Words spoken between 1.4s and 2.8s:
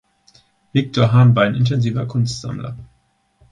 ein intensiver Kunstsammler.